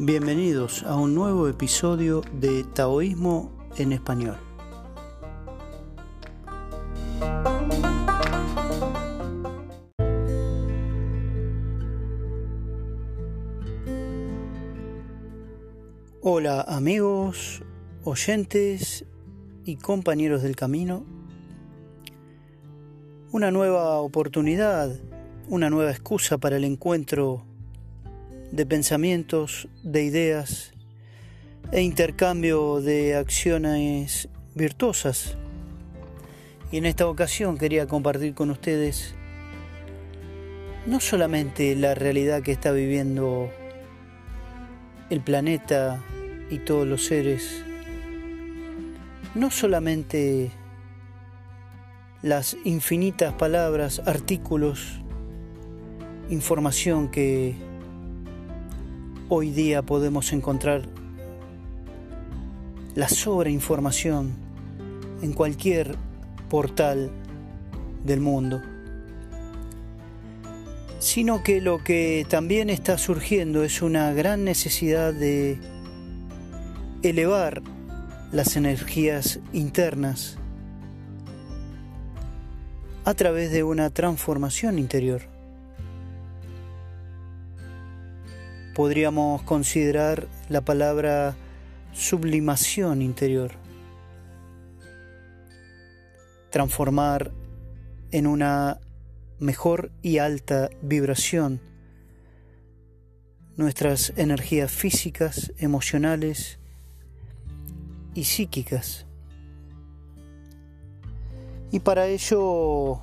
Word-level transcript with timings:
Bienvenidos 0.00 0.84
a 0.84 0.94
un 0.94 1.12
nuevo 1.12 1.48
episodio 1.48 2.22
de 2.32 2.62
Taoísmo 2.62 3.50
en 3.76 3.90
Español. 3.90 4.36
Hola 16.22 16.60
amigos, 16.60 17.64
oyentes 18.04 19.04
y 19.64 19.78
compañeros 19.78 20.44
del 20.44 20.54
camino. 20.54 21.04
Una 23.32 23.50
nueva 23.50 23.98
oportunidad, 23.98 24.96
una 25.48 25.70
nueva 25.70 25.90
excusa 25.90 26.38
para 26.38 26.56
el 26.56 26.62
encuentro 26.62 27.44
de 28.50 28.66
pensamientos, 28.66 29.68
de 29.82 30.04
ideas 30.04 30.72
e 31.72 31.82
intercambio 31.82 32.80
de 32.80 33.16
acciones 33.16 34.28
virtuosas. 34.54 35.36
Y 36.72 36.78
en 36.78 36.86
esta 36.86 37.06
ocasión 37.06 37.58
quería 37.58 37.86
compartir 37.86 38.34
con 38.34 38.50
ustedes 38.50 39.14
no 40.86 41.00
solamente 41.00 41.76
la 41.76 41.94
realidad 41.94 42.42
que 42.42 42.52
está 42.52 42.72
viviendo 42.72 43.50
el 45.10 45.20
planeta 45.20 46.02
y 46.50 46.58
todos 46.58 46.86
los 46.86 47.04
seres, 47.04 47.62
no 49.34 49.50
solamente 49.50 50.50
las 52.22 52.56
infinitas 52.64 53.34
palabras, 53.34 54.02
artículos, 54.06 55.00
información 56.30 57.10
que 57.10 57.54
hoy 59.30 59.50
día 59.50 59.82
podemos 59.82 60.32
encontrar 60.32 60.88
la 62.94 63.08
sobreinformación 63.08 64.32
en 65.20 65.32
cualquier 65.32 65.96
portal 66.48 67.10
del 68.04 68.20
mundo, 68.20 68.62
sino 70.98 71.42
que 71.42 71.60
lo 71.60 71.84
que 71.84 72.26
también 72.28 72.70
está 72.70 72.96
surgiendo 72.96 73.64
es 73.64 73.82
una 73.82 74.12
gran 74.12 74.44
necesidad 74.44 75.12
de 75.12 75.58
elevar 77.02 77.62
las 78.32 78.56
energías 78.56 79.40
internas 79.52 80.38
a 83.04 83.14
través 83.14 83.50
de 83.52 83.62
una 83.62 83.90
transformación 83.90 84.78
interior. 84.78 85.37
Podríamos 88.78 89.42
considerar 89.42 90.28
la 90.48 90.60
palabra 90.60 91.34
sublimación 91.92 93.02
interior. 93.02 93.50
Transformar 96.50 97.32
en 98.12 98.28
una 98.28 98.78
mejor 99.40 99.90
y 100.00 100.18
alta 100.18 100.70
vibración 100.80 101.60
nuestras 103.56 104.12
energías 104.16 104.70
físicas, 104.70 105.52
emocionales 105.58 106.60
y 108.14 108.22
psíquicas. 108.22 109.06
Y 111.72 111.80
para 111.80 112.06
ello 112.06 113.02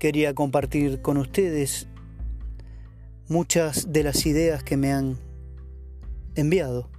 quería 0.00 0.34
compartir 0.34 1.00
con 1.00 1.16
ustedes 1.16 1.86
muchas 3.28 3.92
de 3.92 4.02
las 4.02 4.26
ideas 4.26 4.62
que 4.62 4.76
me 4.76 4.92
han 4.92 5.18
enviado. 6.34 6.90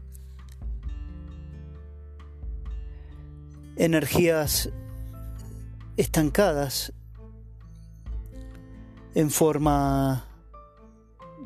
Energías 3.76 4.70
estancadas 5.98 6.94
en 9.14 9.30
forma 9.30 10.26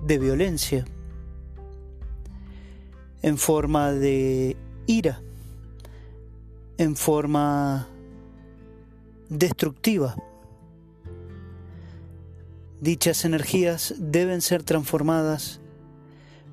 de 0.03 0.18
violencia, 0.18 0.85
en 3.22 3.38
forma 3.38 3.91
de 3.91 4.56
ira, 4.88 5.22
en 6.78 6.95
forma 6.95 7.88
destructiva. 9.29 10.16
Dichas 12.81 13.25
energías 13.25 13.94
deben 13.97 14.40
ser 14.41 14.63
transformadas, 14.63 15.59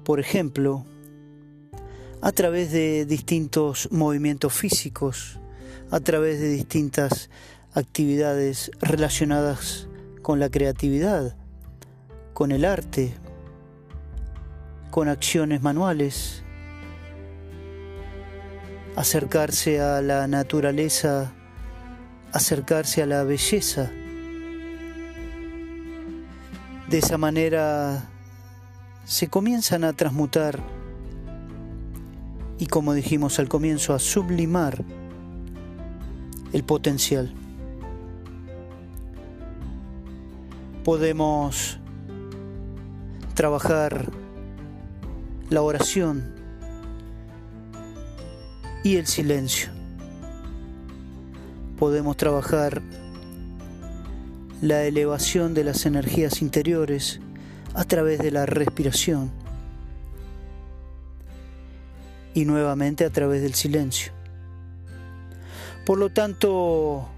por 0.02 0.18
ejemplo, 0.18 0.84
a 2.20 2.32
través 2.32 2.72
de 2.72 3.06
distintos 3.06 3.88
movimientos 3.92 4.52
físicos, 4.52 5.38
a 5.92 6.00
través 6.00 6.40
de 6.40 6.48
distintas 6.48 7.30
actividades 7.74 8.72
relacionadas 8.80 9.86
con 10.22 10.40
la 10.40 10.50
creatividad, 10.50 11.36
con 12.34 12.50
el 12.50 12.64
arte, 12.64 13.14
con 14.90 15.08
acciones 15.08 15.62
manuales, 15.62 16.42
acercarse 18.96 19.80
a 19.80 20.02
la 20.02 20.26
naturaleza, 20.26 21.32
acercarse 22.32 23.02
a 23.02 23.06
la 23.06 23.22
belleza, 23.22 23.92
de 26.88 26.98
esa 26.98 27.18
manera 27.18 28.08
se 29.04 29.28
comienzan 29.28 29.84
a 29.84 29.92
transmutar 29.92 30.60
y 32.58 32.66
como 32.66 32.94
dijimos 32.94 33.38
al 33.38 33.48
comienzo, 33.48 33.92
a 33.92 33.98
sublimar 33.98 34.84
el 36.52 36.64
potencial. 36.64 37.34
Podemos 40.84 41.78
trabajar 43.34 44.10
la 45.50 45.62
oración 45.62 46.34
y 48.82 48.96
el 48.96 49.06
silencio. 49.06 49.70
Podemos 51.78 52.16
trabajar 52.16 52.80
la 54.62 54.84
elevación 54.84 55.54
de 55.54 55.64
las 55.64 55.86
energías 55.86 56.40
interiores 56.40 57.20
a 57.74 57.84
través 57.84 58.18
de 58.18 58.30
la 58.30 58.46
respiración 58.46 59.30
y 62.34 62.44
nuevamente 62.44 63.04
a 63.04 63.10
través 63.10 63.42
del 63.42 63.54
silencio. 63.54 64.12
Por 65.84 65.98
lo 65.98 66.10
tanto, 66.10 67.08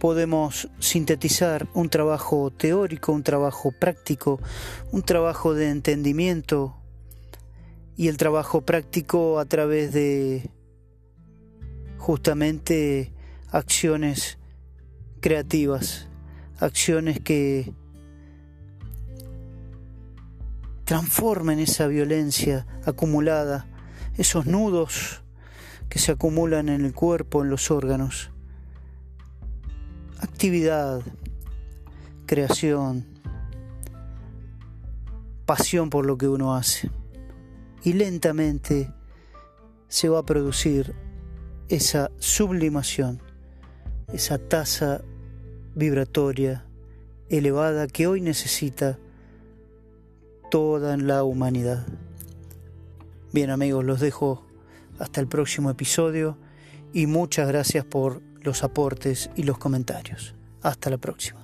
podemos 0.00 0.68
sintetizar 0.80 1.68
un 1.74 1.88
trabajo 1.88 2.50
teórico, 2.50 3.12
un 3.12 3.22
trabajo 3.22 3.72
práctico, 3.72 4.40
un 4.90 5.02
trabajo 5.02 5.54
de 5.54 5.70
entendimiento 5.70 6.76
y 7.96 8.08
el 8.08 8.16
trabajo 8.16 8.62
práctico 8.62 9.38
a 9.38 9.44
través 9.44 9.92
de 9.92 10.50
justamente 11.98 13.12
acciones 13.50 14.38
creativas, 15.24 16.06
acciones 16.58 17.18
que 17.18 17.72
transformen 20.84 21.60
esa 21.60 21.86
violencia 21.86 22.66
acumulada, 22.84 23.66
esos 24.18 24.44
nudos 24.44 25.22
que 25.88 25.98
se 25.98 26.12
acumulan 26.12 26.68
en 26.68 26.84
el 26.84 26.92
cuerpo, 26.92 27.42
en 27.42 27.48
los 27.48 27.70
órganos. 27.70 28.32
Actividad, 30.20 31.00
creación, 32.26 33.06
pasión 35.46 35.88
por 35.88 36.04
lo 36.04 36.18
que 36.18 36.28
uno 36.28 36.54
hace. 36.54 36.90
Y 37.82 37.94
lentamente 37.94 38.92
se 39.88 40.10
va 40.10 40.18
a 40.18 40.26
producir 40.26 40.94
esa 41.70 42.10
sublimación, 42.18 43.22
esa 44.12 44.36
tasa 44.36 45.02
vibratoria 45.74 46.64
elevada 47.28 47.86
que 47.86 48.06
hoy 48.06 48.20
necesita 48.20 48.98
toda 50.50 50.96
la 50.96 51.24
humanidad. 51.24 51.86
Bien 53.32 53.50
amigos, 53.50 53.84
los 53.84 54.00
dejo 54.00 54.46
hasta 54.98 55.20
el 55.20 55.26
próximo 55.26 55.70
episodio 55.70 56.36
y 56.92 57.06
muchas 57.06 57.48
gracias 57.48 57.84
por 57.84 58.22
los 58.42 58.62
aportes 58.62 59.30
y 59.34 59.42
los 59.42 59.58
comentarios. 59.58 60.34
Hasta 60.62 60.90
la 60.90 60.98
próxima. 60.98 61.40